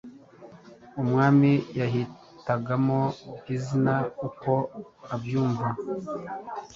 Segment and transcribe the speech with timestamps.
[1.01, 2.99] Umwami yahitagamo
[3.55, 3.95] izina
[4.27, 4.53] uko
[5.13, 5.67] abyumva,